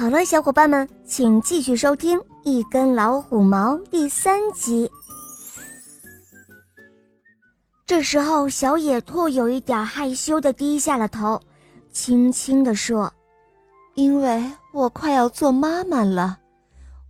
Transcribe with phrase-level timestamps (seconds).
[0.00, 4.90] 好了，小伙伴们，请继续收听《一根老虎毛》第三集。
[7.84, 11.38] 这时候，小野兔有一点害羞的低下了头，
[11.92, 13.12] 轻轻的说
[13.92, 14.42] ：“因为
[14.72, 16.38] 我快要做妈妈了，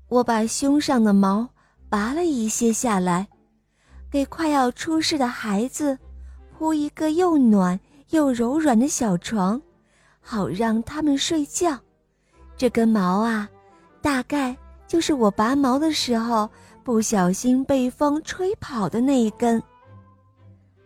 [0.08, 1.48] 我把胸上的毛
[1.88, 3.28] 拔了一些下来，
[4.10, 5.96] 给快要出世的孩子
[6.58, 7.78] 铺一个又暖
[8.08, 9.62] 又柔软的小床，
[10.20, 11.78] 好让他们睡觉。”
[12.60, 13.48] 这根毛啊，
[14.02, 14.54] 大概
[14.86, 16.46] 就是我拔毛的时候
[16.84, 19.62] 不小心被风吹跑的那一根。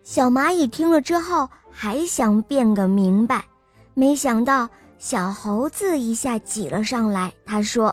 [0.04, 3.44] 小蚂蚁听了之后还想辩个明白，
[3.92, 7.32] 没想到小猴子一下挤了上来。
[7.44, 7.92] 他说：“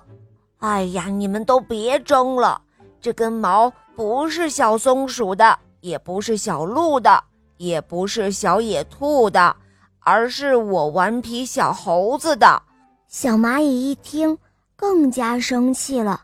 [0.62, 2.62] 哎呀，你们都别争了，
[3.02, 7.24] 这根毛不是小松鼠的，也不是小鹿的，
[7.58, 9.56] 也不是小野兔的，
[10.02, 12.62] 而是我顽皮小猴子的。”
[13.12, 14.38] 小蚂蚁一听，
[14.78, 16.22] 更加生气了。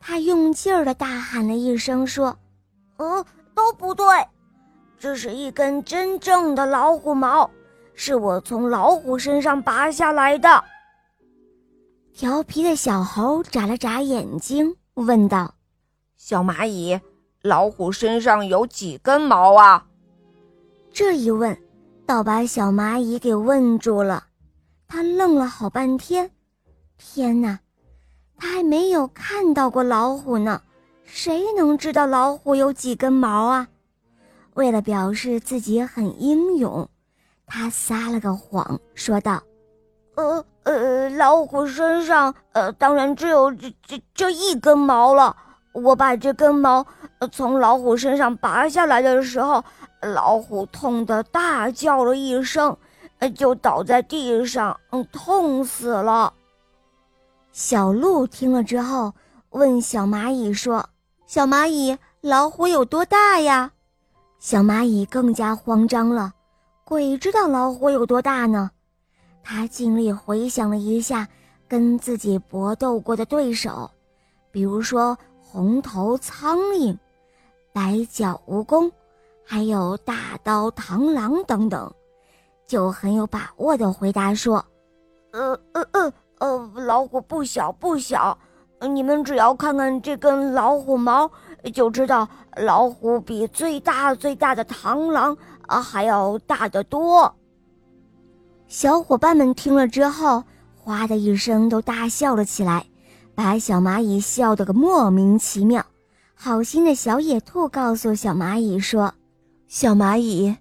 [0.00, 2.34] 它用劲儿的大喊了一声，说
[2.96, 3.22] ：“呃，
[3.54, 4.06] 都不对，
[4.98, 7.50] 这是一根真正的老虎毛，
[7.94, 10.64] 是我从老虎身上拔下来的。”
[12.14, 15.54] 调皮的小猴眨了眨眼睛，问道
[16.16, 16.98] ：“小蚂蚁，
[17.42, 19.84] 老虎身上有几根毛啊？”
[20.90, 21.54] 这一问，
[22.06, 24.28] 倒把小蚂蚁给问住了。
[24.92, 26.30] 他愣了好半天，
[26.98, 27.60] 天哪，
[28.36, 30.60] 他还没有看到过老虎呢，
[31.06, 33.68] 谁能知道老虎有几根毛啊？
[34.52, 36.86] 为了表示自己很英勇，
[37.46, 39.42] 他撒了个谎，说道
[40.16, 45.34] ：“呃呃，老虎身上呃当然只有这这这一根毛了。
[45.72, 46.86] 我把这根毛
[47.32, 49.64] 从老虎身上拔下来的时候，
[50.02, 52.76] 老虎痛得大叫了一声。”
[53.30, 56.32] 就倒在地上，嗯，痛死了。
[57.52, 59.12] 小鹿听了之后，
[59.50, 60.88] 问小蚂蚁说
[61.26, 63.72] ：“小蚂蚁，老虎有多大呀？”
[64.40, 66.32] 小蚂蚁更加慌张了，
[66.84, 68.70] 鬼知道老虎有多大呢？
[69.42, 71.28] 他尽力回想了一下
[71.68, 73.90] 跟自己搏斗过的对手，
[74.50, 76.96] 比如说红头苍蝇、
[77.72, 78.90] 白脚蜈蚣，
[79.44, 81.92] 还有大刀螳螂等等。
[82.72, 84.64] 就很有把握的回答说
[85.32, 88.38] ：“呃呃呃呃，老虎不小不小，
[88.80, 91.30] 你们只要看看这根老虎毛，
[91.74, 97.34] 就知道老虎比最大最大的螳螂啊还要大得多。”
[98.68, 100.42] 小伙伴们听了之后，
[100.74, 102.86] 哗的一声都大笑了起来，
[103.34, 105.84] 把小蚂蚁笑得个莫名其妙。
[106.32, 109.12] 好心的小野兔告诉小蚂蚁说
[109.68, 110.56] ：“小蚂蚁。”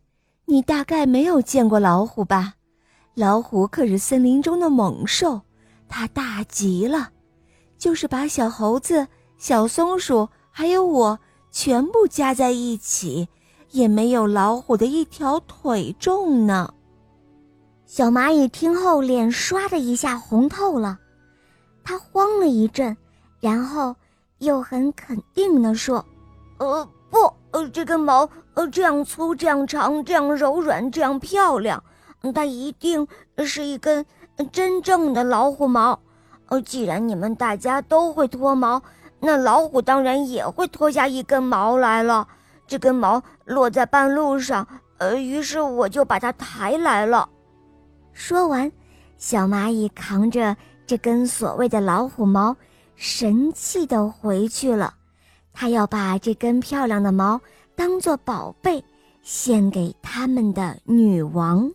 [0.52, 2.56] 你大概没有见过老虎吧？
[3.14, 5.40] 老虎可是森林中的猛兽，
[5.88, 7.10] 它大极了，
[7.78, 9.08] 就是把小猴子、
[9.38, 11.18] 小松鼠还有我
[11.52, 13.30] 全部加在一起，
[13.70, 16.74] 也没有老虎的一条腿重呢。
[17.86, 21.00] 小蚂蚁听后，脸唰的一下红透了，
[21.82, 22.98] 它慌了一阵，
[23.40, 23.96] 然后
[24.40, 26.06] 又很肯定地说
[26.60, 31.82] ：“呃，不，呃，这根毛。”呃，这样粗，这样长，这样柔软，这样漂亮，
[32.34, 33.08] 它一定
[33.46, 34.06] 是一根
[34.52, 36.00] 真正的老虎毛。
[36.48, 38.82] 呃，既然你们大家都会脱毛，
[39.20, 42.28] 那老虎当然也会脱下一根毛来了。
[42.68, 44.68] 这根毛落在半路上，
[44.98, 47.30] 呃，于是我就把它抬来了。
[48.12, 48.70] 说完，
[49.18, 52.56] 小蚂蚁扛着这根所谓的老虎毛，
[52.96, 54.94] 神气地回去了。
[55.54, 57.40] 它要把这根漂亮的毛。
[57.84, 58.84] 当做宝贝，
[59.24, 61.72] 献给他们的女王。